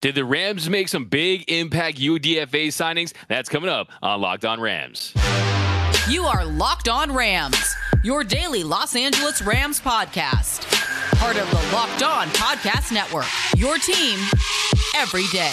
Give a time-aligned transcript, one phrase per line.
[0.00, 3.12] Did the Rams make some big impact UDFA signings?
[3.26, 5.12] That's coming up on Locked On Rams.
[6.08, 7.74] You are Locked On Rams,
[8.04, 10.70] your daily Los Angeles Rams podcast.
[11.18, 13.26] Part of the Locked On Podcast Network,
[13.56, 14.20] your team
[14.94, 15.50] every day.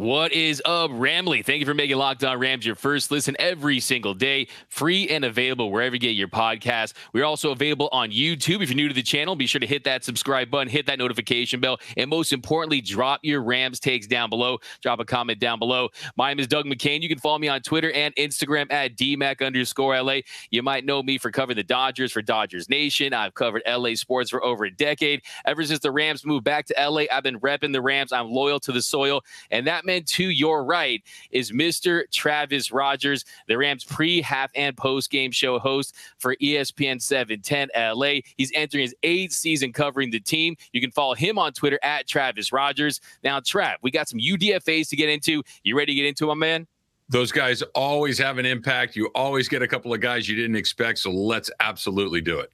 [0.00, 1.44] What is up, Ramley?
[1.44, 5.26] Thank you for making Locked On Rams your first listen every single day, free and
[5.26, 6.94] available wherever you get your podcast.
[7.12, 8.62] We're also available on YouTube.
[8.62, 10.98] If you're new to the channel, be sure to hit that subscribe button, hit that
[10.98, 14.56] notification bell, and most importantly, drop your Rams takes down below.
[14.80, 15.90] Drop a comment down below.
[16.16, 17.02] My name is Doug McCain.
[17.02, 20.20] You can follow me on Twitter and Instagram at DMAC underscore LA.
[20.50, 23.12] You might know me for covering the Dodgers for Dodgers Nation.
[23.12, 25.20] I've covered LA sports for over a decade.
[25.44, 28.14] Ever since the Rams moved back to LA, I've been repping the Rams.
[28.14, 31.02] I'm loyal to the soil, and that man to your right
[31.32, 32.04] is Mr.
[32.12, 38.20] Travis Rogers, the Rams pre, half, and post game show host for ESPN 710 LA.
[38.36, 40.54] He's entering his eighth season covering the team.
[40.72, 43.00] You can follow him on Twitter at Travis Rogers.
[43.24, 45.42] Now, Trav, we got some UDFAs to get into.
[45.64, 46.68] You ready to get into, my man?
[47.08, 48.94] Those guys always have an impact.
[48.94, 51.00] You always get a couple of guys you didn't expect.
[51.00, 52.52] So let's absolutely do it.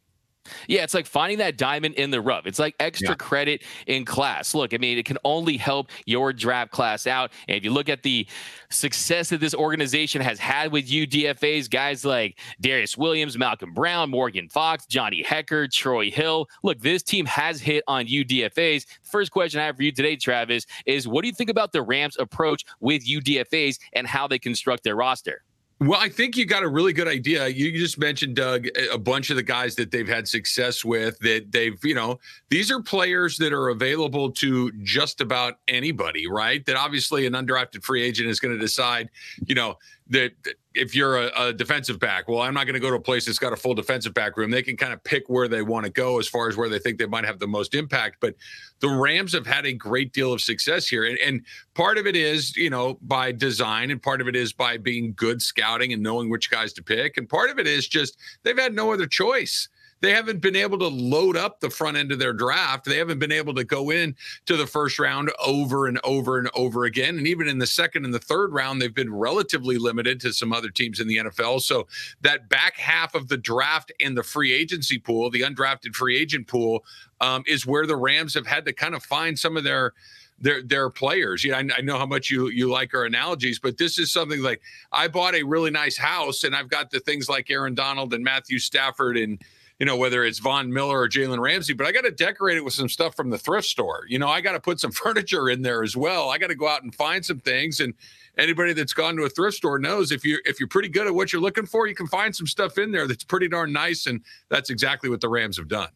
[0.68, 2.46] Yeah, it's like finding that diamond in the rough.
[2.46, 3.14] It's like extra yeah.
[3.16, 4.54] credit in class.
[4.54, 7.32] Look, I mean, it can only help your draft class out.
[7.48, 8.26] And if you look at the
[8.70, 14.48] success that this organization has had with UDFAs, guys like Darious Williams, Malcolm Brown, Morgan
[14.48, 16.48] Fox, Johnny Hekker, Troy Hill.
[16.62, 18.86] Look, this team has hit on UDFAs.
[18.86, 21.72] The first question I have for you today, Travis, is what do you think about
[21.72, 25.42] the Rams' approach with UDFAs and how they construct their roster?
[25.78, 27.48] Well, I think you got a really good idea.
[27.48, 31.52] You just mentioned, Doug, a bunch of the guys that they've had success with that
[31.52, 32.18] they've, you know,
[32.48, 36.64] these are players that are available to just about anybody, right?
[36.64, 39.10] That obviously an undrafted free agent is going to decide,
[39.44, 39.76] you know,
[40.08, 40.32] that
[40.74, 43.26] if you're a, a, defensive back, well, I'm not going to go to a place
[43.26, 44.50] that's got a full defensive back room.
[44.50, 46.78] They can kind of pick where they want to go as far as where they
[46.78, 48.16] think they might have the most impact.
[48.20, 48.34] But
[48.80, 51.04] the Rams have had a great deal of success here.
[51.04, 51.42] And, and
[51.74, 55.14] part of it is, you know, by design, and part of it is by being
[55.16, 57.16] good scouting and knowing which guys to pick.
[57.16, 59.68] And part of it is just they've had no other choice
[60.00, 62.84] they haven't been able to load up the front end of their draft.
[62.84, 64.14] They haven't been able to go in
[64.46, 67.18] to the first round over and over and over again.
[67.18, 70.52] And even in the second and the third round, they've been relatively limited to some
[70.52, 71.62] other teams in the NFL.
[71.62, 71.86] So
[72.20, 76.46] that back half of the draft and the free agency pool, the undrafted free agent
[76.46, 76.84] pool,
[77.20, 79.94] um, is where the Rams have had to kind of find some of their
[80.38, 81.44] their their players.
[81.44, 84.42] Yeah, I, I, know how much you you like our analogies, but this is something
[84.42, 84.60] like
[84.92, 88.22] I bought a really nice house and I've got the things like Aaron Donald and
[88.22, 89.42] Matthew Stafford and
[89.78, 92.64] you know, whether it's Von Miller or Jalen Ramsey, but I got to decorate it
[92.64, 94.04] with some stuff from the thrift store.
[94.08, 96.30] You know, I got to put some furniture in there as well.
[96.30, 97.80] I got to go out and find some things.
[97.80, 97.92] And
[98.38, 101.14] anybody that's gone to a thrift store knows if you're if you're pretty good at
[101.14, 104.06] what you're looking for, you can find some stuff in there that's pretty darn nice.
[104.06, 105.88] And that's exactly what the Rams have done.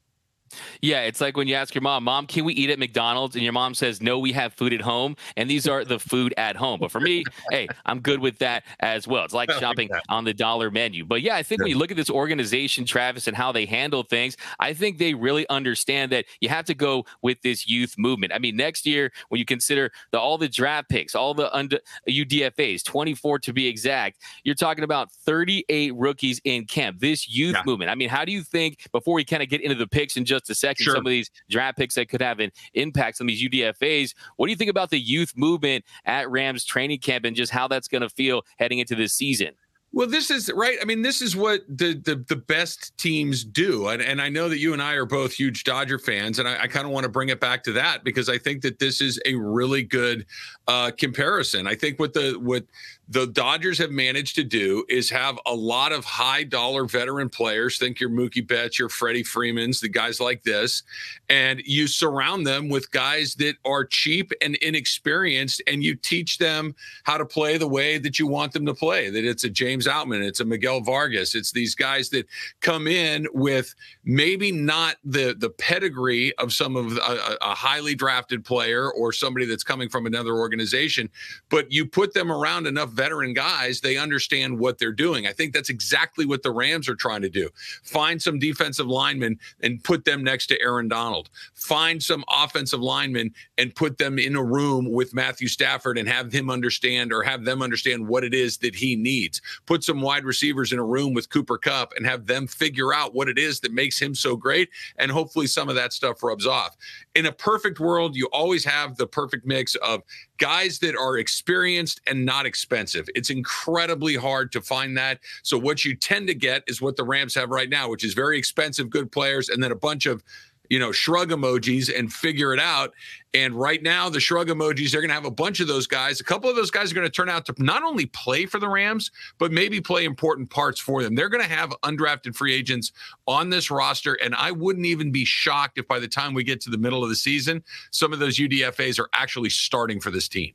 [0.83, 3.43] Yeah, it's like when you ask your mom, "Mom, can we eat at McDonald's?" and
[3.43, 6.56] your mom says, "No, we have food at home." And these are the food at
[6.56, 6.81] home.
[6.81, 9.25] But for me, hey, I'm good with that as well.
[9.25, 11.05] It's like shopping on the dollar menu.
[11.05, 14.03] But yeah, I think when you look at this organization, Travis, and how they handle
[14.03, 18.33] things, I think they really understand that you have to go with this youth movement.
[18.33, 21.78] I mean, next year when you consider the all the draft picks, all the under
[22.09, 27.00] UDFA's, 24 to be exact, you're talking about 38 rookies in camp.
[27.00, 27.62] This youth yeah.
[27.66, 27.91] movement.
[27.91, 30.27] I mean, how do you think before we kind of get into the picks and
[30.27, 30.84] just just a second.
[30.84, 30.95] Sure.
[30.95, 34.15] Some of these draft picks that could have an impact on these UDFAs.
[34.37, 37.69] What do you think about the youth movement at Rams training camp and just how
[37.69, 39.53] that's going to feel heading into this season?
[39.93, 40.78] Well, this is right.
[40.81, 44.49] I mean, this is what the the, the best teams do, and and I know
[44.49, 47.05] that you and I are both huge Dodger fans, and I, I kind of want
[47.05, 50.27] to bring it back to that because I think that this is a really good
[50.69, 51.67] uh, comparison.
[51.67, 52.65] I think what the what
[53.10, 57.76] the Dodgers have managed to do is have a lot of high dollar veteran players.
[57.76, 60.84] Think your Mookie Betts, your Freddie Freemans, the guys like this,
[61.28, 66.72] and you surround them with guys that are cheap and inexperienced, and you teach them
[67.03, 69.10] how to play the way that you want them to play.
[69.10, 72.28] That it's a James Outman, it's a Miguel Vargas, it's these guys that
[72.60, 73.74] come in with
[74.04, 79.47] maybe not the the pedigree of some of a, a highly drafted player or somebody
[79.47, 81.10] that's coming from another organization,
[81.48, 85.26] but you put them around enough veteran guys, they understand what they're doing.
[85.26, 87.48] I think that's exactly what the Rams are trying to do.
[87.82, 91.30] Find some defensive linemen and put them next to Aaron Donald.
[91.54, 96.30] Find some offensive linemen and put them in a room with Matthew Stafford and have
[96.30, 99.41] him understand or have them understand what it is that he needs.
[99.64, 103.14] Put some wide receivers in a room with Cooper Kupp and have them figure out
[103.14, 104.68] what it is that makes him so great.
[104.98, 106.76] And hopefully some of that stuff rubs off.
[107.14, 110.02] In a perfect world, you always have the perfect mix of
[110.36, 112.90] guys that are experienced and not expensive.
[112.95, 115.21] It's incredibly hard to find that.
[115.42, 118.15] So what you tend to get is what the Rams have right now, which is
[118.15, 120.22] very expensive, good players, and then a bunch of
[120.71, 122.95] you know, shrug emojis and figure it out.
[123.34, 126.21] And right now, the shrug emojis, they're going to have a bunch of those guys.
[126.21, 128.60] A couple of those guys are going to turn out to not only play for
[128.60, 131.16] the Rams, but maybe play important parts for them.
[131.16, 132.93] They're going to have undrafted free agents
[133.27, 134.15] on this roster.
[134.15, 137.03] And I wouldn't even be shocked if by the time we get to the middle
[137.03, 140.54] of the season, some of those UDFAs are actually starting for this team.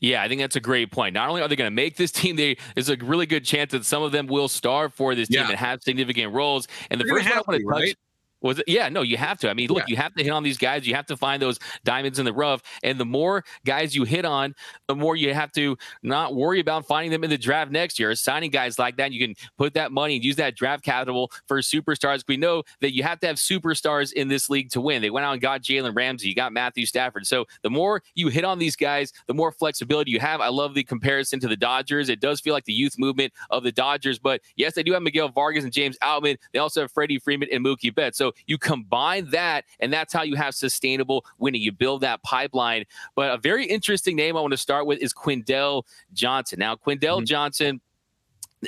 [0.00, 1.14] Yeah, I think that's a great point.
[1.14, 3.72] Not only are they going to make this team, they, there's a really good chance
[3.72, 5.50] that some of them will star for this team yeah.
[5.50, 6.68] and have significant roles.
[6.90, 7.80] And the They're first one I want to touch.
[7.80, 7.96] Right?
[8.42, 8.64] Was it?
[8.66, 9.50] Yeah, no, you have to.
[9.50, 9.84] I mean, look, yeah.
[9.88, 10.86] you have to hit on these guys.
[10.86, 12.62] You have to find those diamonds in the rough.
[12.82, 14.54] And the more guys you hit on,
[14.88, 18.14] the more you have to not worry about finding them in the draft next year.
[18.14, 21.60] Signing guys like that, you can put that money and use that draft capital for
[21.60, 22.24] superstars.
[22.26, 25.02] We know that you have to have superstars in this league to win.
[25.02, 27.26] They went out and got Jalen Ramsey, you got Matthew Stafford.
[27.26, 30.40] So the more you hit on these guys, the more flexibility you have.
[30.40, 32.08] I love the comparison to the Dodgers.
[32.08, 35.02] It does feel like the youth movement of the Dodgers, but yes, they do have
[35.02, 36.38] Miguel Vargas and James Outman.
[36.52, 38.18] They also have Freddie Freeman and Mookie Betts.
[38.18, 41.62] So you combine that, and that's how you have sustainable winning.
[41.62, 42.84] You build that pipeline.
[43.14, 46.58] But a very interesting name I want to start with is Quindell Johnson.
[46.58, 47.24] Now, Quindell mm-hmm.
[47.24, 47.80] Johnson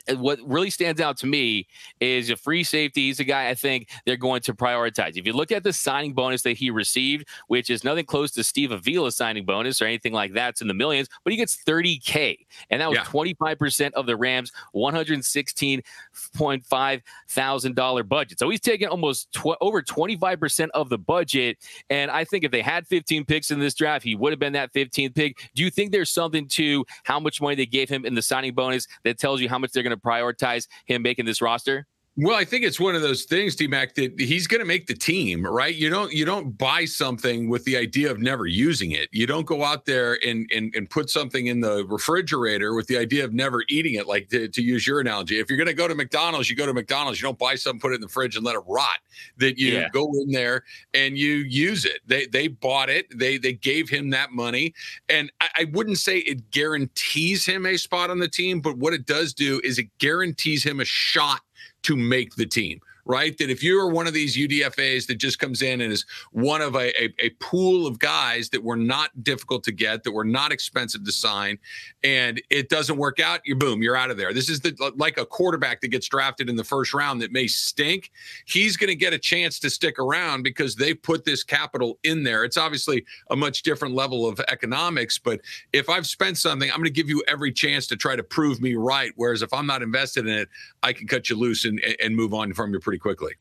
[0.09, 1.67] Uh, what really stands out to me
[2.01, 3.07] is a free safety.
[3.07, 5.17] He's a guy I think they're going to prioritize.
[5.17, 8.45] If you look at the signing bonus that he received, which is nothing close to
[8.45, 11.57] Steve Avila's signing bonus or anything like that, it's in the millions, but he gets
[11.65, 12.47] 30K.
[12.71, 13.05] And that was yeah.
[13.05, 18.39] 25% of the Rams' $116.5 thousand budget.
[18.39, 21.59] So he's taking almost tw- over 25% of the budget.
[21.91, 24.53] And I think if they had 15 picks in this draft, he would have been
[24.55, 25.51] that 15th pick.
[25.55, 28.55] Do you think there's something to how much money they gave him in the signing
[28.55, 31.87] bonus that tells you how much they're going to prioritize him making this roster?
[32.17, 34.87] Well, I think it's one of those things, D Mac, that he's going to make
[34.87, 35.75] the team, right?
[35.75, 39.09] You don't you don't buy something with the idea of never using it.
[39.11, 42.97] You don't go out there and and, and put something in the refrigerator with the
[42.97, 44.07] idea of never eating it.
[44.07, 46.67] Like to, to use your analogy, if you're going to go to McDonald's, you go
[46.67, 47.21] to McDonald's.
[47.21, 48.99] You don't buy something, put it in the fridge, and let it rot.
[49.39, 49.89] That you yeah.
[49.89, 50.63] go in there
[50.93, 51.99] and you use it.
[52.07, 53.07] They they bought it.
[53.19, 54.73] They they gave him that money,
[55.09, 58.95] and I, I wouldn't say it guarantees him a spot on the team, but what
[58.95, 61.41] it does do is it guarantees him a shot
[61.85, 63.37] to make the team right?
[63.39, 66.63] That if you are one of these UDFAs that just comes in and is one
[66.63, 70.25] of a, a, a, pool of guys that were not difficult to get, that were
[70.25, 71.59] not expensive to sign,
[72.03, 74.33] and it doesn't work out, you boom, you're out of there.
[74.33, 77.47] This is the, like a quarterback that gets drafted in the first round that may
[77.47, 78.11] stink.
[78.47, 82.23] He's going to get a chance to stick around because they put this capital in
[82.23, 82.45] there.
[82.45, 85.41] It's obviously a much different level of economics, but
[85.73, 88.61] if I've spent something, I'm going to give you every chance to try to prove
[88.61, 89.13] me right.
[89.17, 90.49] Whereas if I'm not invested in it,
[90.83, 93.33] I can cut you loose and, and move on from your pretty pretty quickly.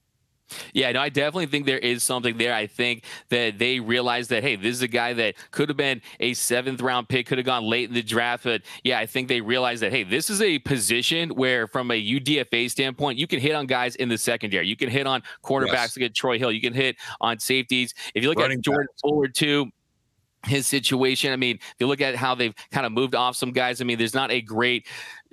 [0.73, 2.53] Yeah, no, I definitely think there is something there.
[2.53, 6.01] I think that they realized that, hey, this is a guy that could have been
[6.19, 8.43] a seventh round pick, could have gone late in the draft.
[8.43, 12.19] But yeah, I think they realized that, hey, this is a position where, from a
[12.19, 14.67] UDFA standpoint, you can hit on guys in the secondary.
[14.67, 15.97] You can hit on cornerbacks yes.
[15.97, 16.51] like Troy Hill.
[16.51, 17.93] You can hit on safeties.
[18.13, 19.71] If you look Running at Jordan Fuller, too,
[20.45, 21.31] his situation.
[21.31, 23.85] I mean, if you look at how they've kind of moved off some guys, I
[23.85, 24.87] mean, there's not a great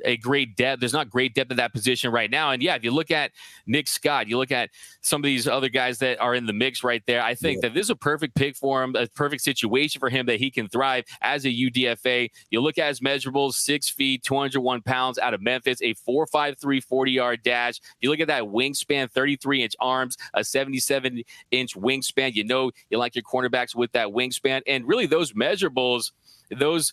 [0.05, 0.81] a great depth.
[0.81, 2.51] There's not great depth at that position right now.
[2.51, 3.33] And yeah, if you look at
[3.67, 4.71] Nick Scott, you look at
[5.01, 7.23] some of these other guys that are in the mix right there.
[7.23, 7.69] I think yeah.
[7.69, 10.51] that this is a perfect pick for him, a perfect situation for him that he
[10.51, 12.31] can thrive as a UDFA.
[12.51, 17.13] You look at his measurables: six feet, 201 pounds, out of Memphis, a 4.53 40
[17.13, 17.79] yard dash.
[17.79, 22.35] If You look at that wingspan: 33 inch arms, a 77 inch wingspan.
[22.35, 26.13] You know you like your cornerbacks with that wingspan, and really those measurables,
[26.51, 26.93] those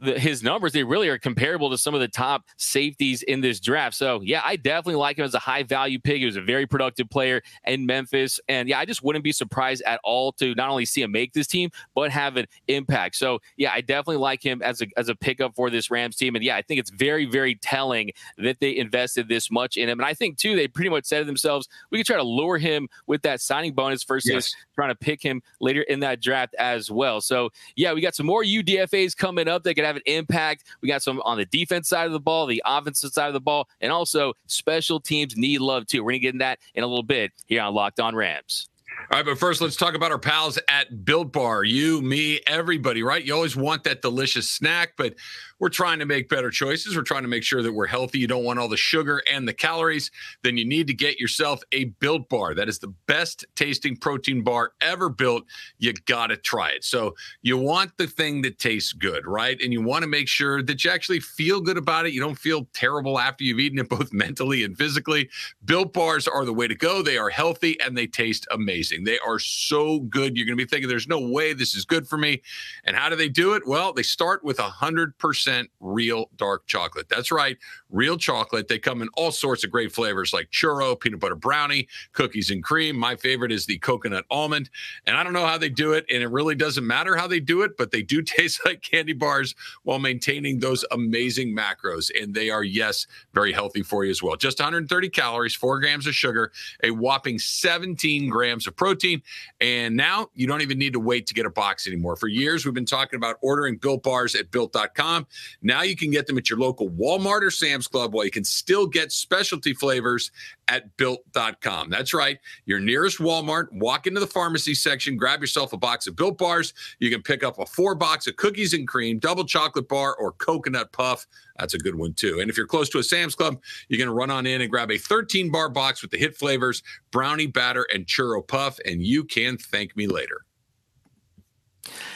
[0.00, 3.60] the, his numbers, they really are comparable to some of the top safeties in this
[3.60, 3.94] draft.
[3.94, 6.18] So, yeah, I definitely like him as a high value pick.
[6.18, 8.40] He was a very productive player in Memphis.
[8.48, 11.32] And yeah, I just wouldn't be surprised at all to not only see him make
[11.32, 13.16] this team, but have an impact.
[13.16, 16.34] So, yeah, I definitely like him as a, as a pickup for this Rams team.
[16.34, 20.00] And yeah, I think it's very, very telling that they invested this much in him.
[20.00, 22.58] And I think, too, they pretty much said to themselves, we could try to lure
[22.58, 24.54] him with that signing bonus versus yes.
[24.74, 27.20] trying to pick him later in that draft as well.
[27.20, 30.64] So, yeah, we got some more UDFAs coming up that could have an impact.
[30.80, 33.40] We got some on the defense side of the ball, the offensive side of the
[33.40, 36.02] ball, and also special teams need love too.
[36.02, 38.68] We're going to get in that in a little bit here on Locked On Rams.
[39.10, 41.64] All right, but first, let's talk about our pals at Built Bar.
[41.64, 43.24] You, me, everybody, right?
[43.24, 45.14] You always want that delicious snack, but
[45.62, 46.96] we're trying to make better choices.
[46.96, 48.18] We're trying to make sure that we're healthy.
[48.18, 50.10] You don't want all the sugar and the calories.
[50.42, 52.56] Then you need to get yourself a Built Bar.
[52.56, 55.44] That is the best tasting protein bar ever built.
[55.78, 56.82] You got to try it.
[56.82, 59.56] So you want the thing that tastes good, right?
[59.62, 62.12] And you want to make sure that you actually feel good about it.
[62.12, 65.30] You don't feel terrible after you've eaten it, both mentally and physically.
[65.64, 67.02] Built Bars are the way to go.
[67.02, 69.04] They are healthy and they taste amazing.
[69.04, 70.36] They are so good.
[70.36, 72.42] You're going to be thinking, there's no way this is good for me.
[72.82, 73.64] And how do they do it?
[73.64, 77.08] Well, they start with 100% real dark chocolate.
[77.08, 77.58] That's right,
[77.92, 78.68] real chocolate.
[78.68, 82.64] They come in all sorts of great flavors like churro, peanut butter brownie, cookies and
[82.64, 82.96] cream.
[82.96, 84.70] My favorite is the coconut almond.
[85.06, 87.40] And I don't know how they do it, and it really doesn't matter how they
[87.40, 92.10] do it, but they do taste like candy bars while maintaining those amazing macros.
[92.20, 94.36] And they are, yes, very healthy for you as well.
[94.36, 99.22] Just 130 calories, four grams of sugar, a whopping 17 grams of protein.
[99.60, 102.16] And now you don't even need to wait to get a box anymore.
[102.16, 105.26] For years, we've been talking about ordering built bars at built.com.
[105.60, 108.44] Now you can get them at your local Walmart or Sam's Club while you can
[108.44, 110.30] still get specialty flavors
[110.68, 111.90] at built.com.
[111.90, 112.38] That's right.
[112.66, 116.74] Your nearest Walmart, walk into the pharmacy section, grab yourself a box of built bars.
[116.98, 120.32] You can pick up a four box of cookies and cream, double chocolate bar, or
[120.32, 121.26] coconut puff.
[121.58, 122.40] That's a good one too.
[122.40, 124.70] And if you're close to a Sam's Club, you're going to run on in and
[124.70, 129.02] grab a 13 bar box with the hit flavors, brownie batter, and churro puff, and
[129.02, 130.44] you can thank me later.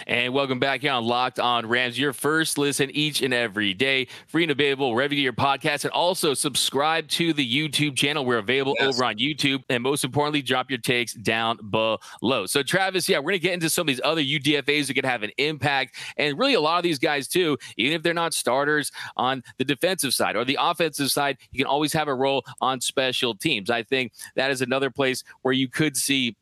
[0.06, 4.06] And welcome back here on Locked On Rams, your first listen each and every day,
[4.28, 5.84] free and available wherever you get your podcast.
[5.84, 8.24] And also subscribe to the YouTube channel.
[8.24, 8.94] We're available yes.
[8.94, 9.64] over on YouTube.
[9.68, 12.46] And most importantly, drop your takes down below.
[12.46, 15.04] So, Travis, yeah, we're going to get into some of these other UDFAs that could
[15.04, 15.96] have an impact.
[16.16, 19.64] And really, a lot of these guys, too, even if they're not starters on the
[19.64, 23.70] defensive side or the offensive side, you can always have a role on special teams.
[23.70, 26.36] I think that is another place where you could see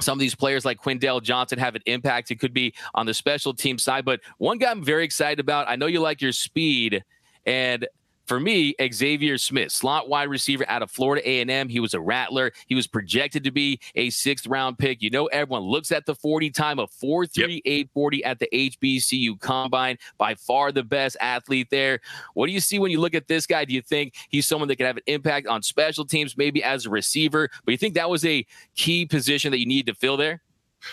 [0.00, 2.30] some of these players like Quindell Johnson have an impact.
[2.30, 4.04] It could be on the special team side.
[4.04, 7.04] But one guy I'm very excited about, I know you like your speed,
[7.46, 7.86] and
[8.26, 11.68] for me, Xavier Smith, slot wide receiver out of Florida A&M.
[11.68, 12.52] He was a rattler.
[12.66, 15.02] He was projected to be a sixth round pick.
[15.02, 18.30] You know, everyone looks at the 40 time of 4.3840 yep.
[18.30, 19.98] at the HBCU Combine.
[20.18, 22.00] By far the best athlete there.
[22.34, 23.64] What do you see when you look at this guy?
[23.64, 26.86] Do you think he's someone that could have an impact on special teams, maybe as
[26.86, 27.50] a receiver?
[27.64, 30.42] But you think that was a key position that you need to fill there?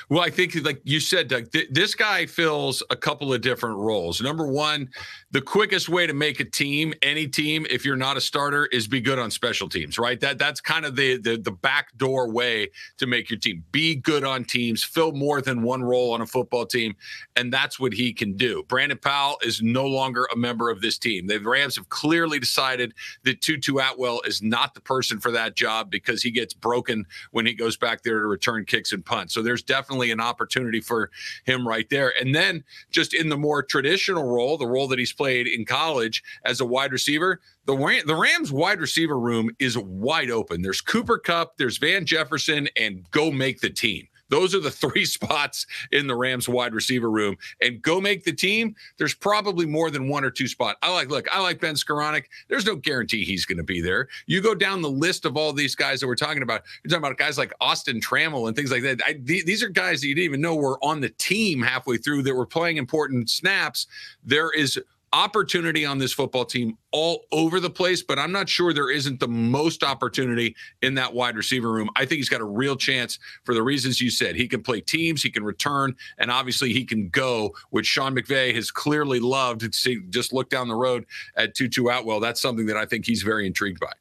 [0.09, 3.77] Well, I think, like you said, Doug, th- this guy fills a couple of different
[3.77, 4.21] roles.
[4.21, 4.89] Number one,
[5.31, 8.88] the quickest way to make a team, any team, if you're not a starter, is
[8.88, 10.19] be good on special teams, right?
[10.19, 13.63] That that's kind of the the, the backdoor way to make your team.
[13.71, 16.95] Be good on teams, fill more than one role on a football team,
[17.36, 18.63] and that's what he can do.
[18.67, 21.27] Brandon Powell is no longer a member of this team.
[21.27, 22.93] The Rams have clearly decided
[23.24, 27.45] that Tutu Atwell is not the person for that job because he gets broken when
[27.45, 29.36] he goes back there to return kicks and punts.
[29.36, 31.12] So there's definitely an opportunity for
[31.45, 32.13] him right there.
[32.19, 36.23] And then just in the more traditional role, the role that he's played in college
[36.45, 40.61] as a wide receiver, the the Rams wide receiver room is wide open.
[40.61, 44.07] There's Cooper Kupp, there's Van Jefferson, and go make the team.
[44.29, 47.35] Those are the three spots in the Rams wide receiver room.
[47.61, 48.75] And go make the team.
[48.97, 50.77] There's probably more than one or two spot.
[50.81, 52.25] I like, look, I like Ben Skowronek.
[52.47, 54.07] There's no guarantee he's going to be there.
[54.27, 56.61] You go down the list of all these guys that we're talking about.
[56.83, 59.01] You're talking about guys like Austin Trammell and things like that.
[59.05, 61.97] I, th- these are guys that you didn't even know were on the team halfway
[61.97, 63.88] through that were playing important snaps.
[64.23, 64.79] There is
[65.13, 69.19] opportunity on this football team all over the place, but I'm not sure there isn't
[69.19, 71.89] the most opportunity in that wide receiver room.
[71.95, 74.35] I think he's got a real chance for the reasons you said.
[74.35, 78.53] He can play teams, he can return, and obviously he can go, which Sean McVay
[78.55, 79.73] has clearly loved.
[79.73, 82.19] See, just look down the road at Tutu Atwell.
[82.19, 83.93] That's something that I think he's very intrigued by.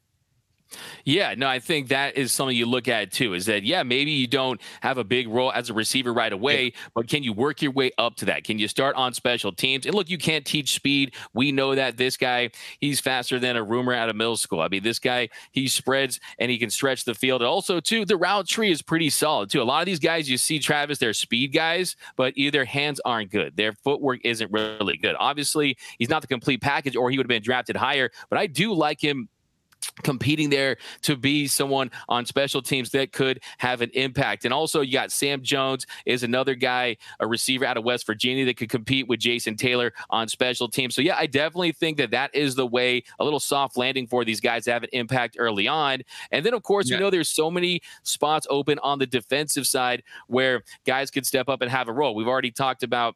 [1.05, 3.33] Yeah, no, I think that is something you look at too.
[3.33, 6.65] Is that yeah, maybe you don't have a big role as a receiver right away,
[6.65, 6.71] yeah.
[6.93, 8.43] but can you work your way up to that?
[8.43, 9.85] Can you start on special teams?
[9.85, 11.15] And look, you can't teach speed.
[11.33, 14.61] We know that this guy, he's faster than a rumor out of middle school.
[14.61, 17.41] I mean, this guy, he spreads and he can stretch the field.
[17.41, 19.61] And also, too, the route tree is pretty solid too.
[19.61, 23.31] A lot of these guys you see, Travis, they're speed guys, but either hands aren't
[23.31, 23.55] good.
[23.57, 25.15] Their footwork isn't really good.
[25.19, 28.11] Obviously, he's not the complete package, or he would have been drafted higher.
[28.29, 29.29] But I do like him
[30.03, 34.45] competing there to be someone on special teams that could have an impact.
[34.45, 38.45] And also, you got Sam Jones is another guy, a receiver out of West Virginia
[38.45, 40.95] that could compete with Jason Taylor on special teams.
[40.95, 44.23] So yeah, I definitely think that that is the way a little soft landing for
[44.25, 46.01] these guys to have an impact early on.
[46.31, 46.97] And then of course, yeah.
[46.97, 51.49] we know there's so many spots open on the defensive side where guys could step
[51.49, 52.15] up and have a role.
[52.15, 53.15] We've already talked about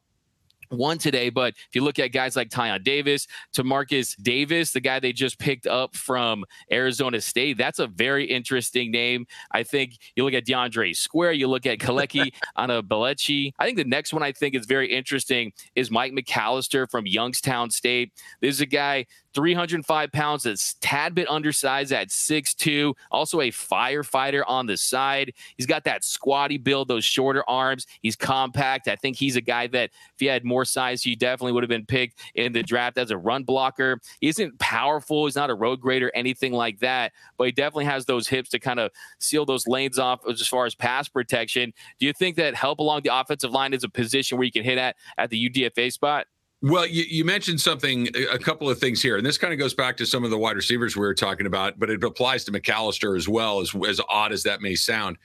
[0.77, 1.29] one today.
[1.29, 5.13] But if you look at guys like Tyon Davis, to Marcus Davis, the guy they
[5.13, 9.25] just picked up from Arizona State, that's a very interesting name.
[9.51, 13.53] I think you look at DeAndre Square, you look at Kaleki Belechi.
[13.59, 17.69] I think the next one I think is very interesting is Mike McAllister from Youngstown
[17.69, 18.11] State.
[18.41, 24.43] This is a guy 305 pounds, that's tad bit undersized at 6'2, also a firefighter
[24.47, 25.33] on the side.
[25.57, 27.87] He's got that squatty build, those shorter arms.
[28.01, 28.87] He's compact.
[28.87, 31.69] I think he's a guy that if he had more size, he definitely would have
[31.69, 33.99] been picked in the draft as a run blocker.
[34.19, 38.05] He isn't powerful, he's not a road grader, anything like that, but he definitely has
[38.05, 41.73] those hips to kind of seal those lanes off as far as pass protection.
[41.99, 44.63] Do you think that help along the offensive line is a position where you can
[44.63, 46.27] hit at at the UDFA spot?
[46.63, 49.73] Well, you, you, mentioned something, a couple of things here, and this kind of goes
[49.73, 52.53] back to some of the wide receivers we were talking about, but it applies to
[52.53, 55.17] McAllister as well, as, as odd as that may sound.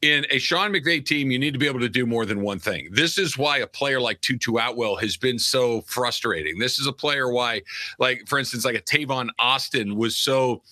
[0.00, 2.60] In a Sean McVay team, you need to be able to do more than one
[2.60, 2.88] thing.
[2.92, 6.58] This is why a player like Tutu Atwell has been so frustrating.
[6.58, 7.62] This is a player why,
[7.98, 10.62] like, for instance, like a Tavon Austin was so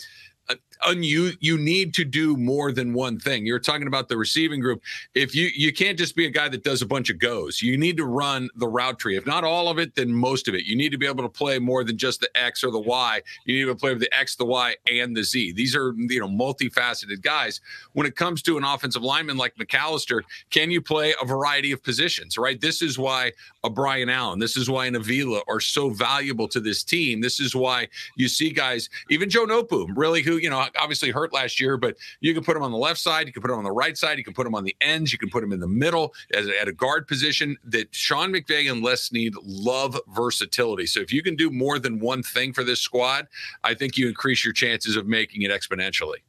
[0.49, 0.55] uh,
[0.85, 3.47] un, you you need to do more than one thing.
[3.47, 4.83] You're talking about the receiving group.
[5.15, 7.63] If you you can't just be a guy that does a bunch of goes.
[7.63, 9.17] You need to run the route tree.
[9.17, 10.65] If not all of it, then most of it.
[10.65, 13.23] You need to be able to play more than just the X or the Y.
[13.45, 15.53] You need to play with the X, the Y, and the Z.
[15.53, 17.61] These are you know multifaceted guys.
[17.93, 21.83] When it comes to an offensive lineman like McAllister, can you play a variety of
[21.83, 22.39] positions?
[22.39, 22.61] Right.
[22.61, 23.33] This is why
[23.65, 24.39] a Brian Allen.
[24.39, 27.21] This is why an Avila are so valuable to this team.
[27.21, 31.33] This is why you see guys, even Joe Noteboom, really who you know obviously hurt
[31.33, 33.59] last year, but you can put him on the left side, you can put him
[33.59, 35.53] on the right side, you can put him on the ends, you can put him
[35.53, 37.57] in the middle as at a guard position.
[37.65, 40.87] That Sean McVay and Les Snead love versatility.
[40.87, 43.27] So if you can do more than one thing for this squad,
[43.65, 46.23] I think you increase your chances of making it exponentially.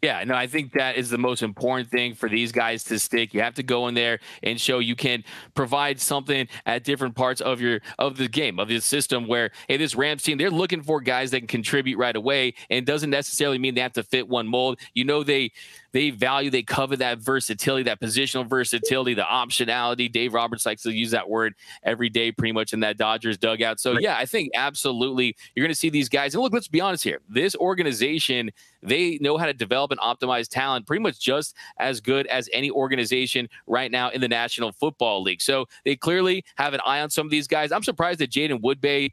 [0.00, 3.34] Yeah, no, I think that is the most important thing for these guys to stick.
[3.34, 5.24] You have to go in there and show you can
[5.56, 9.76] provide something at different parts of your of the game, of the system where, hey,
[9.76, 13.58] this Rams team, they're looking for guys that can contribute right away and doesn't necessarily
[13.58, 14.78] mean they have to fit one mold.
[14.94, 15.50] You know, they
[15.92, 20.10] they value, they cover that versatility, that positional versatility, the optionality.
[20.10, 23.80] Dave Roberts likes to use that word every day, pretty much in that Dodgers dugout.
[23.80, 26.34] So, yeah, I think absolutely you're going to see these guys.
[26.34, 27.20] And look, let's be honest here.
[27.28, 28.50] This organization,
[28.82, 32.70] they know how to develop and optimize talent pretty much just as good as any
[32.70, 35.40] organization right now in the National Football League.
[35.42, 37.72] So, they clearly have an eye on some of these guys.
[37.72, 39.12] I'm surprised that Jaden Woodbey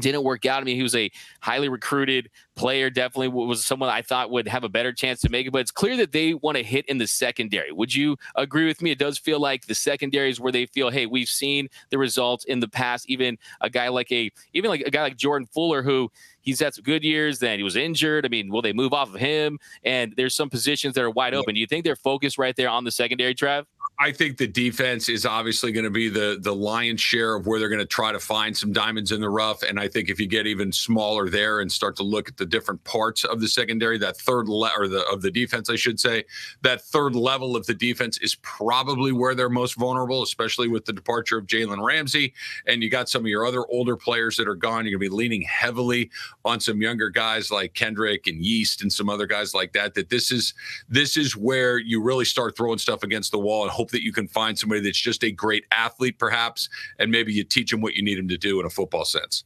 [0.00, 0.60] didn't work out.
[0.60, 1.10] I mean, he was a
[1.40, 5.46] highly recruited player, definitely was someone I thought would have a better chance to make
[5.46, 7.72] it, but it's clear that they want to hit in the secondary.
[7.72, 8.90] Would you agree with me?
[8.90, 12.44] It does feel like the secondary is where they feel, hey, we've seen the results
[12.44, 13.08] in the past.
[13.08, 16.10] Even a guy like a, even like a guy like Jordan Fuller, who
[16.42, 18.24] he's had some good years, then he was injured.
[18.24, 19.58] I mean, will they move off of him?
[19.82, 21.54] And there's some positions that are wide open.
[21.54, 23.64] Do you think they're focused right there on the secondary, Trav?
[23.96, 27.60] I think the defense is obviously going to be the the lion's share of where
[27.60, 29.62] they're going to try to find some diamonds in the rough.
[29.62, 32.44] And I think if you get even smaller there and start to look at the
[32.44, 36.00] different parts of the secondary, that third le- or the of the defense, I should
[36.00, 36.24] say,
[36.62, 40.92] that third level of the defense is probably where they're most vulnerable, especially with the
[40.92, 42.34] departure of Jalen Ramsey.
[42.66, 44.86] And you got some of your other older players that are gone.
[44.86, 46.10] You're going to be leaning heavily
[46.44, 49.94] on some younger guys like Kendrick and Yeast and some other guys like that.
[49.94, 50.52] That this is
[50.88, 54.12] this is where you really start throwing stuff against the wall and hope that you
[54.12, 57.92] can find somebody that's just a great athlete, perhaps, and maybe you teach them what
[57.92, 59.44] you need them to do in a football sense.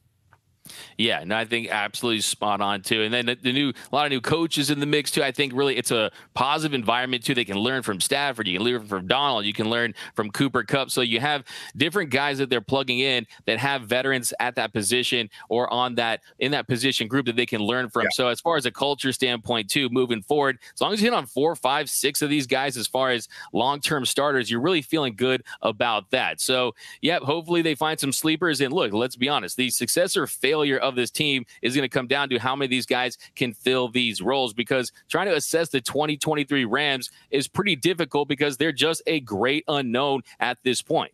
[0.97, 3.03] Yeah, no, I think absolutely spot on too.
[3.03, 5.23] And then the, the, new, a lot of new coaches in the mix too.
[5.23, 7.33] I think really it's a positive environment too.
[7.33, 10.63] They can learn from Stafford, you can learn from Donald, you can learn from Cooper
[10.63, 10.91] Kupp.
[10.91, 11.43] So you have
[11.75, 16.21] different guys that they're plugging in that have veterans at that position or on that
[16.39, 18.03] in that position group that they can learn from.
[18.03, 18.09] Yeah.
[18.13, 21.13] So as far as a culture standpoint too, moving forward, as long as you hit
[21.13, 24.81] on four, five, six of these guys as far as long term starters, you're really
[24.81, 26.41] feeling good about that.
[26.41, 28.61] So yeah, hopefully they find some sleepers.
[28.61, 30.27] And look, let's be honest, the success or
[30.59, 33.17] failure of this team is going to come down to how many of these guys
[33.35, 38.57] can fill these roles because trying to assess the 2023 Rams is pretty difficult because
[38.57, 41.13] they're just a great unknown at this point.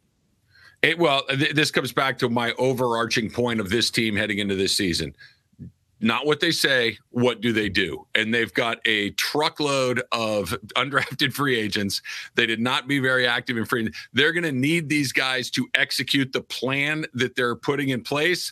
[0.81, 4.55] It, well, th- this comes back to my overarching point of this team heading into
[4.55, 5.13] this season
[6.01, 8.05] not what they say, what do they do?
[8.15, 12.01] And they've got a truckload of undrafted free agents.
[12.35, 13.89] They did not be very active in free.
[14.13, 18.51] They're going to need these guys to execute the plan that they're putting in place.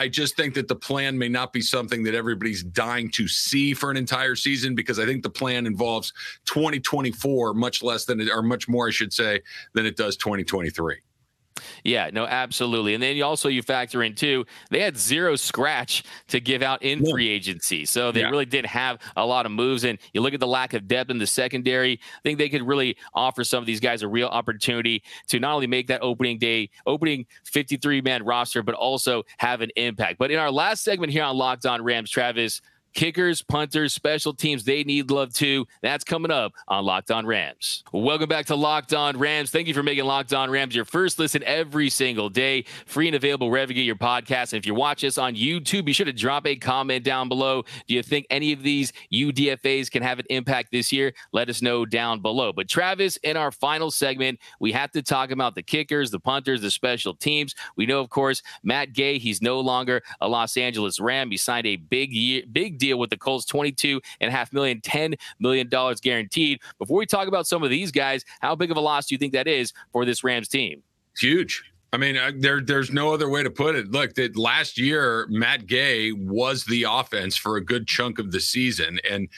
[0.00, 3.74] I just think that the plan may not be something that everybody's dying to see
[3.74, 6.14] for an entire season because I think the plan involves
[6.46, 9.42] 2024 much less than it, or much more, I should say,
[9.74, 11.02] than it does 2023.
[11.84, 12.94] Yeah, no, absolutely.
[12.94, 16.82] And then you also you factor in too, they had zero scratch to give out
[16.82, 17.84] in free agency.
[17.84, 18.30] So they yeah.
[18.30, 19.84] really didn't have a lot of moves.
[19.84, 22.66] And you look at the lack of depth in the secondary, I think they could
[22.66, 26.38] really offer some of these guys a real opportunity to not only make that opening
[26.38, 30.18] day, opening 53 man roster, but also have an impact.
[30.18, 32.60] But in our last segment here on Locked On Rams, Travis,
[32.94, 35.66] kickers, punters, special teams, they need love too.
[35.82, 37.84] That's coming up on Locked On Rams.
[37.92, 39.50] Welcome back to Locked On Rams.
[39.50, 42.64] Thank you for making Locked On Rams your first listen every single day.
[42.86, 44.52] Free and available wherever you get your podcast.
[44.52, 47.62] And if you watch us on YouTube, be sure to drop a comment down below.
[47.86, 51.12] Do you think any of these UDFAs can have an impact this year?
[51.32, 52.52] Let us know down below.
[52.52, 56.60] But Travis, in our final segment, we have to talk about the kickers, the punters,
[56.60, 57.54] the special teams.
[57.76, 61.30] We know, of course, Matt Gay, he's no longer a Los Angeles Ram.
[61.30, 64.80] He signed a big year, big deal with the Colts, 22 and a half million,
[64.80, 65.68] $10 million
[66.02, 66.60] guaranteed.
[66.78, 69.18] Before we talk about some of these guys, how big of a loss do you
[69.18, 70.82] think that is for this Rams team?
[71.18, 71.62] Huge.
[71.92, 73.90] I mean, uh, there there's no other way to put it.
[73.90, 78.38] Look, that last year Matt Gay was the offense for a good chunk of the
[78.38, 79.28] season, and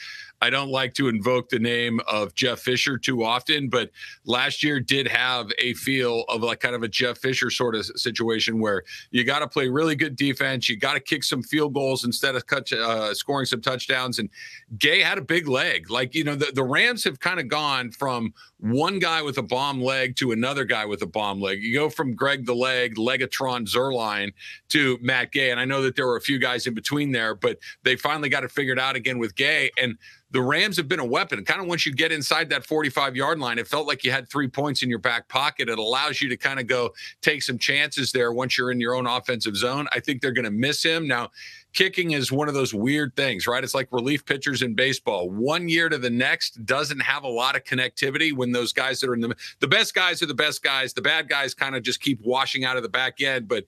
[0.43, 3.91] I don't like to invoke the name of Jeff Fisher too often, but
[4.25, 7.85] last year did have a feel of like kind of a Jeff Fisher sort of
[7.95, 11.73] situation where you got to play really good defense, you got to kick some field
[11.73, 14.19] goals instead of cut, uh, scoring some touchdowns.
[14.19, 14.29] And
[14.77, 15.89] Gay had a big leg.
[15.89, 19.43] Like you know, the, the Rams have kind of gone from one guy with a
[19.43, 21.61] bomb leg to another guy with a bomb leg.
[21.61, 24.31] You go from Greg the Leg, Legatron Zuerlein
[24.69, 25.51] to Matt Gay.
[25.51, 28.29] And I know that there were a few guys in between there, but they finally
[28.29, 29.69] got it figured out again with Gay.
[29.77, 29.97] And
[30.31, 31.43] the Rams have been a weapon.
[31.43, 34.29] Kind of once you get inside that 45 yard line, it felt like you had
[34.29, 35.67] three points in your back pocket.
[35.67, 38.95] It allows you to kind of go take some chances there once you're in your
[38.95, 39.87] own offensive zone.
[39.91, 41.05] I think they're going to miss him.
[41.05, 41.31] Now,
[41.73, 43.63] kicking is one of those weird things, right?
[43.63, 45.29] It's like relief pitchers in baseball.
[45.29, 49.09] One year to the next doesn't have a lot of connectivity when those guys that
[49.09, 50.93] are in the the best guys are the best guys.
[50.93, 53.65] The bad guys kind of just keep washing out of the back end, but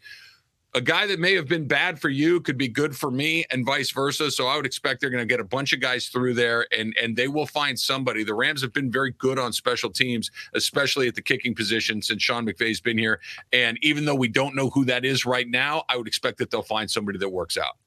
[0.76, 3.66] a guy that may have been bad for you could be good for me and
[3.66, 4.30] vice versa.
[4.30, 6.94] So I would expect they're going to get a bunch of guys through there and
[7.02, 8.26] and they will find somebody.
[8.26, 12.22] The Rams have been very good on special teams, especially at the kicking position since
[12.22, 13.22] Sean McVay's been here.
[13.54, 16.52] And even though we don't know who that is right now, I would expect that
[16.52, 17.78] they'll find somebody that works out.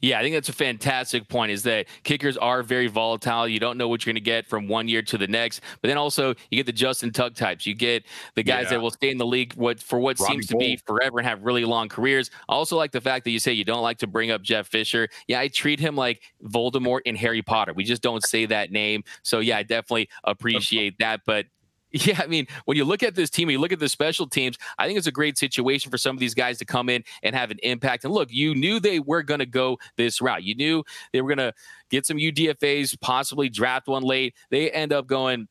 [0.00, 1.52] Yeah, I think that's a fantastic point.
[1.52, 3.48] Is that kickers are very volatile.
[3.48, 5.60] You don't know what you're going to get from one year to the next.
[5.80, 7.66] But then also you get the Justin Tuck types.
[7.66, 8.04] You get
[8.34, 8.70] the guys yeah.
[8.70, 11.26] that will stay in the league what for what Robbie seems to be forever and
[11.26, 12.30] have really long careers.
[12.48, 14.68] I also like the fact that you say you don't like to bring up Jeff
[14.68, 15.08] Fisher.
[15.26, 17.72] Yeah, I treat him like Voldemort in Harry Potter.
[17.72, 19.04] We just don't say that name.
[19.22, 21.20] So yeah, I definitely appreciate that.
[21.26, 21.46] But
[21.90, 24.58] Yeah, I mean, when you look at this team, you look at the special teams,
[24.78, 27.34] I think it's a great situation for some of these guys to come in and
[27.34, 28.04] have an impact.
[28.04, 30.42] And look, you knew they were going to go this route.
[30.42, 31.54] You knew they were going to
[31.88, 34.34] get some UDFAs, possibly draft one late.
[34.50, 35.48] They end up going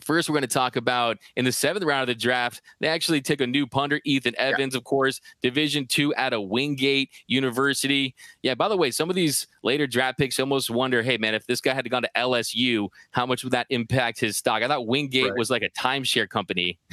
[0.00, 2.62] First, we're going to talk about in the seventh round of the draft.
[2.80, 4.78] They actually took a new punter, Ethan Evans, yeah.
[4.78, 8.14] of course, Division two out of Wingate University.
[8.42, 8.54] Yeah.
[8.54, 11.60] By the way, some of these later draft picks almost wonder, hey man, if this
[11.60, 14.62] guy had gone to LSU, how much would that impact his stock?
[14.62, 15.38] I thought Wingate right.
[15.38, 16.78] was like a timeshare company.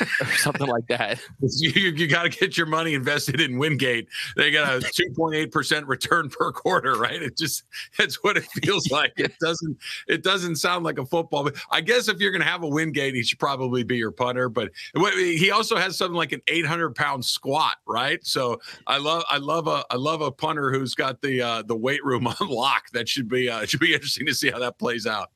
[0.20, 1.20] or something like that.
[1.56, 4.08] You, you got to get your money invested in Wingate.
[4.36, 4.78] They got a
[5.18, 7.22] 2.8% return per quarter, right?
[7.22, 7.64] It just
[7.98, 9.12] it's what it feels like.
[9.16, 9.76] It doesn't
[10.08, 11.44] it doesn't sound like a football.
[11.44, 14.10] But I guess if you're going to have a Wingate, he should probably be your
[14.10, 14.48] punter.
[14.48, 18.24] But he also has something like an 800 pound squat, right?
[18.26, 21.76] So I love I love a I love a punter who's got the uh, the
[21.76, 22.90] weight room on lock.
[22.92, 25.30] That should be uh, should be interesting to see how that plays out.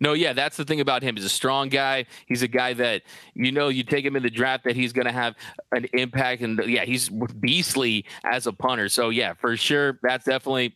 [0.00, 1.16] No, yeah, that's the thing about him.
[1.16, 2.06] He's a strong guy.
[2.26, 3.02] He's a guy that
[3.34, 5.34] you know you take him in the draft that he's going to have
[5.72, 8.88] an impact, and yeah, he's beastly as a punter.
[8.88, 10.74] So yeah, for sure, that's definitely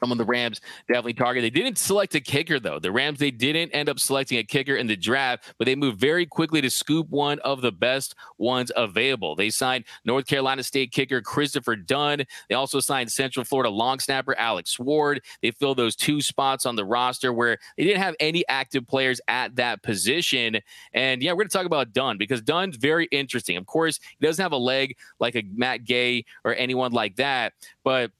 [0.00, 1.42] some of the Rams definitely target.
[1.42, 2.78] They didn't select a kicker though.
[2.78, 6.00] The Rams they didn't end up selecting a kicker in the draft, but they moved
[6.00, 9.36] very quickly to scoop one of the best ones available.
[9.36, 12.24] They signed North Carolina State kicker Christopher Dunn.
[12.48, 15.22] They also signed Central Florida long snapper Alex Ward.
[15.42, 19.20] They filled those two spots on the roster where they didn't have any active players
[19.28, 20.58] at that position.
[20.94, 23.56] And yeah, we're going to talk about Dunn because Dunn's very interesting.
[23.56, 27.52] Of course, he doesn't have a leg like a Matt Gay or anyone like that,
[27.84, 28.10] but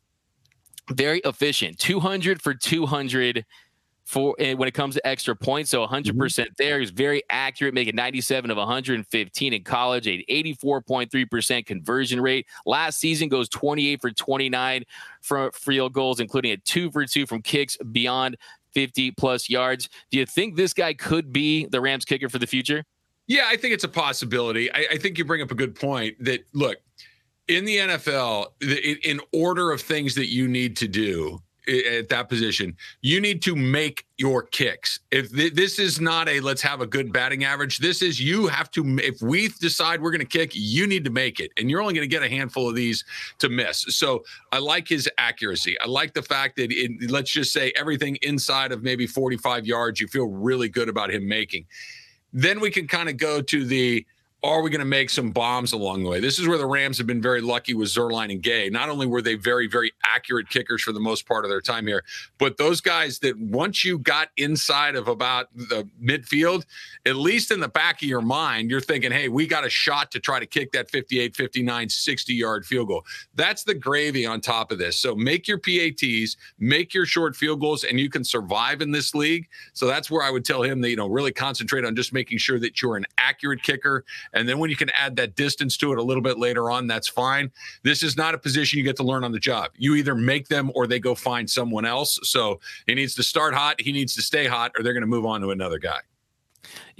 [0.90, 3.44] very efficient 200 for 200
[4.10, 5.70] for when it comes to extra points.
[5.70, 6.18] So 100% mm-hmm.
[6.18, 6.80] percent there.
[6.80, 12.48] He's very accurate, making 97 of 115 in college, a 84.3% conversion rate.
[12.66, 14.84] Last season goes 28 for 29
[15.20, 18.36] from field goals, including a two for two from kicks beyond
[18.74, 19.88] 50 plus yards.
[20.10, 22.84] Do you think this guy could be the Rams kicker for the future?
[23.28, 24.72] Yeah, I think it's a possibility.
[24.72, 26.78] I, I think you bring up a good point that look,
[27.50, 28.46] in the NFL,
[29.02, 33.54] in order of things that you need to do, at that position, you need to
[33.54, 35.00] make your kicks.
[35.10, 38.46] If th- this is not a let's have a good batting average, this is you
[38.48, 38.98] have to.
[38.98, 41.94] If we decide we're going to kick, you need to make it, and you're only
[41.94, 43.04] going to get a handful of these
[43.38, 43.84] to miss.
[43.88, 45.78] So I like his accuracy.
[45.80, 50.00] I like the fact that it, let's just say everything inside of maybe 45 yards,
[50.00, 51.66] you feel really good about him making.
[52.32, 54.06] Then we can kind of go to the
[54.42, 56.20] are we going to make some bombs along the way?
[56.20, 58.70] This is where the Rams have been very lucky with Zuerlein and Gay.
[58.70, 61.86] Not only were they very, very accurate kickers for the most part of their time
[61.86, 62.04] here,
[62.38, 66.64] but those guys that once you got inside of about the midfield,
[67.04, 70.10] at least in the back of your mind, you're thinking, hey, we got a shot
[70.12, 73.04] to try to kick that 58, 59, 60 yard field goal.
[73.34, 74.96] That's the gravy on top of this.
[74.96, 79.14] So make your PATs, make your short field goals, and you can survive in this
[79.14, 79.48] league.
[79.74, 82.38] So that's where I would tell him that, you know, really concentrate on just making
[82.38, 85.92] sure that you're an accurate kicker and then when you can add that distance to
[85.92, 87.50] it a little bit later on, that's fine.
[87.82, 89.70] This is not a position you get to learn on the job.
[89.76, 92.18] You either make them or they go find someone else.
[92.22, 95.06] So he needs to start hot, he needs to stay hot, or they're going to
[95.06, 96.00] move on to another guy.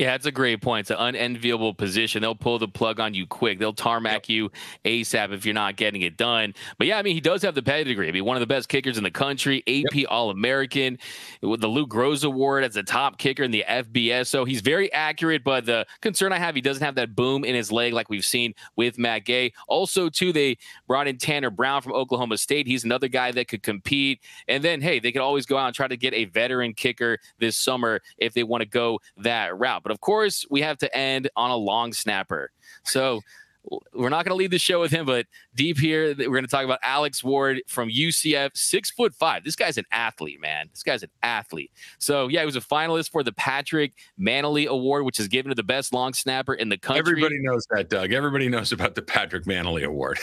[0.00, 0.84] Yeah, that's a great point.
[0.84, 2.22] It's an unenviable position.
[2.22, 3.58] They'll pull the plug on you quick.
[3.58, 4.28] They'll tarmac yep.
[4.30, 4.50] you
[4.86, 6.54] ASAP if you're not getting it done.
[6.78, 8.08] But yeah, I mean, he does have the pedigree.
[8.08, 10.06] I mean, one of the best kickers in the country, AP yep.
[10.08, 10.96] All American,
[11.42, 14.28] with the Lou Groza Award as a top kicker in the FBS.
[14.28, 15.44] So he's very accurate.
[15.44, 18.24] But the concern I have, he doesn't have that boom in his leg like we've
[18.24, 19.52] seen with Matt Gay.
[19.68, 22.66] Also, too, they brought in Tanner Brown from Oklahoma State.
[22.66, 24.22] He's another guy that could compete.
[24.48, 27.18] And then, hey, they could always go out and try to get a veteran kicker
[27.38, 29.82] this summer if they want to go that route.
[29.82, 32.53] But but of course, we have to end on a long snapper.
[32.85, 33.22] So
[33.92, 36.51] we're not going to leave the show with him, but deep here, we're going to
[36.51, 39.44] talk about Alex Ward from UCF, six foot five.
[39.44, 40.68] This guy's an athlete, man.
[40.73, 41.70] This guy's an athlete.
[41.99, 45.55] So yeah, he was a finalist for the Patrick Mannelly Award, which is given to
[45.55, 47.01] the best long snapper in the country.
[47.01, 48.12] Everybody knows that, Doug.
[48.12, 50.18] Everybody knows about the Patrick Mannelly Award.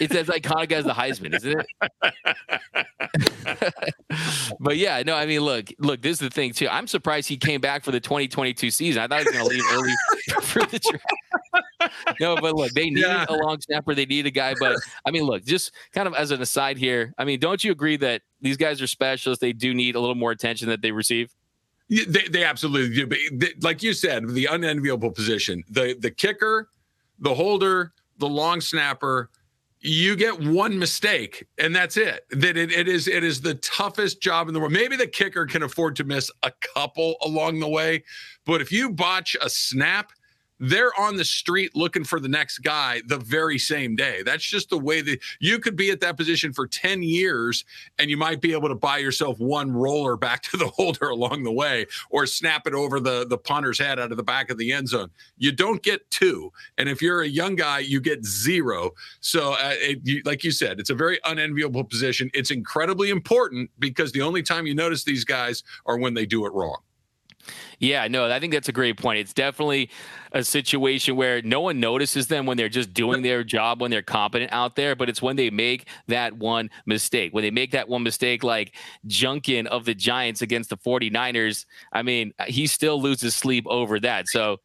[0.00, 1.66] it's as iconic as the Heisman, isn't it?
[4.60, 6.68] but yeah, no, I mean, look, look, this is the thing too.
[6.68, 9.02] I'm surprised he came back for the 2022 season.
[9.02, 9.92] I thought he was going to leave early
[10.42, 11.04] for the draft.
[12.20, 13.26] No, but look, they need yeah.
[13.28, 13.94] a long snapper.
[13.94, 14.54] They need a guy.
[14.58, 17.72] But I mean, look, just kind of as an aside here, I mean, don't you
[17.72, 19.40] agree that these guys are specialists?
[19.40, 21.32] They do need a little more attention that they receive.
[21.88, 23.06] Yeah, they, they absolutely do.
[23.06, 26.68] But they, like you said, the unenviable position, the the kicker,
[27.18, 29.30] the holder, the long snapper,
[29.80, 34.20] you get one mistake and that's it that it, it is it is the toughest
[34.20, 37.68] job in the world maybe the kicker can afford to miss a couple along the
[37.68, 38.02] way
[38.44, 40.12] but if you botch a snap
[40.60, 44.22] they're on the street looking for the next guy the very same day.
[44.22, 47.64] That's just the way that you could be at that position for 10 years
[47.98, 51.42] and you might be able to buy yourself one roller back to the holder along
[51.42, 54.58] the way or snap it over the, the punter's head out of the back of
[54.58, 55.10] the end zone.
[55.38, 56.52] You don't get two.
[56.76, 58.90] And if you're a young guy, you get zero.
[59.20, 62.30] So, uh, it, you, like you said, it's a very unenviable position.
[62.34, 66.44] It's incredibly important because the only time you notice these guys are when they do
[66.46, 66.78] it wrong.
[67.78, 69.18] Yeah, no, I think that's a great point.
[69.18, 69.90] It's definitely
[70.32, 74.02] a situation where no one notices them when they're just doing their job, when they're
[74.02, 77.32] competent out there, but it's when they make that one mistake.
[77.32, 78.76] When they make that one mistake, like
[79.06, 84.28] Junkin of the Giants against the 49ers, I mean, he still loses sleep over that.
[84.28, 84.58] So,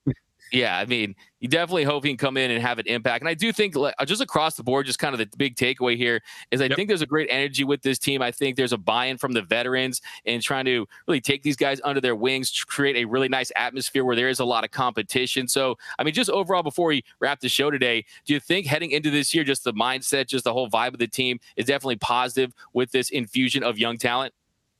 [0.51, 3.21] yeah, I mean, you definitely hope he can come in and have an impact.
[3.21, 3.75] And I do think
[4.07, 6.75] just across the board, just kind of the big takeaway here is I yep.
[6.75, 8.19] think there's a great energy with this team.
[8.19, 11.79] I think there's a buy-in from the veterans and trying to really take these guys
[11.83, 14.71] under their wings, to create a really nice atmosphere where there is a lot of
[14.71, 15.47] competition.
[15.47, 18.89] So, I mean, just overall, before we wrap the show today, do you think heading
[18.89, 21.97] into this year, just the mindset, just the whole vibe of the team is definitely
[21.97, 24.33] positive with this infusion of young talent?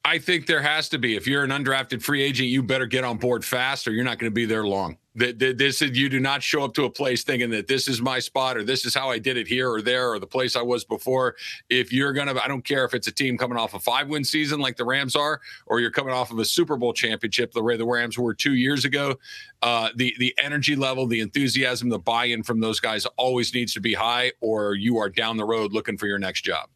[0.06, 1.16] I think there has to be.
[1.16, 4.20] If you're an undrafted free agent, you better get on board fast or you're not
[4.20, 4.98] going to be there long.
[5.16, 8.20] This is you do not show up to a place thinking that this is my
[8.20, 10.62] spot or this is how I did it here or there or the place I
[10.62, 11.36] was before.
[11.70, 14.24] If you're gonna, I don't care if it's a team coming off a five win
[14.24, 17.64] season like the Rams are, or you're coming off of a Super Bowl championship the
[17.64, 19.16] way the Rams were two years ago.
[19.64, 23.74] Uh, the the energy level, the enthusiasm, the buy in from those guys always needs
[23.74, 26.70] to be high, or you are down the road looking for your next job.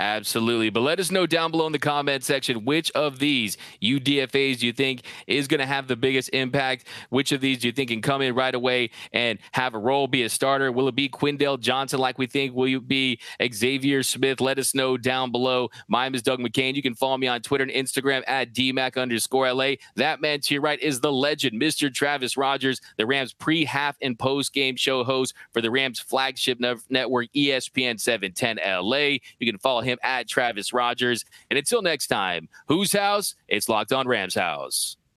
[0.00, 0.70] Absolutely.
[0.70, 4.66] But let us know down below in the comment section which of these UDFAs do
[4.66, 6.86] you think is going to have the biggest impact?
[7.10, 10.06] Which of these do you think can come in right away and have a role,
[10.06, 10.70] be a starter?
[10.70, 12.54] Will it be Quindell Johnson like we think?
[12.54, 13.18] Will it be
[13.52, 14.40] Xavier Smith?
[14.40, 15.68] Let us know down below.
[15.88, 16.76] My name is Doug McCain.
[16.76, 19.72] You can follow me on Twitter and Instagram at DMAC underscore LA.
[19.96, 21.92] That man to your right is the legend, Mr.
[21.92, 26.60] Travis Rogers, the Rams pre, half, and post game show host for the Rams flagship
[26.60, 29.18] network, ESPN 710 LA.
[29.40, 31.24] You can follow him him at Travis Rogers.
[31.50, 33.34] And until next time, whose house?
[33.48, 34.97] It's Locked On Rams House.